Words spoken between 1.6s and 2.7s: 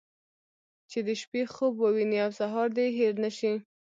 ووينې او سهار